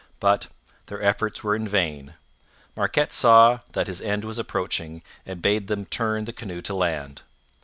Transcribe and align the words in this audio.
But 0.19 0.47
their 0.87 0.99
efforts 0.99 1.43
were 1.43 1.55
in 1.55 1.67
vain; 1.67 2.15
Marquette 2.75 3.13
saw 3.13 3.59
that 3.73 3.85
his 3.85 4.01
end 4.01 4.25
was 4.25 4.39
approaching 4.39 5.03
and 5.27 5.43
bade 5.43 5.67
them 5.67 5.85
turn 5.85 6.25
the 6.25 6.33
canoe 6.33 6.61
to 6.61 6.73
land. 6.73 7.21